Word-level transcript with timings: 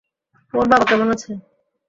ওর 0.53 0.65
বাবা 0.71 0.85
কেমন 0.89 1.07
আছে? 1.15 1.31